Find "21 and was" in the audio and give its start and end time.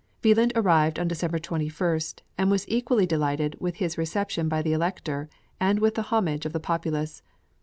1.37-2.65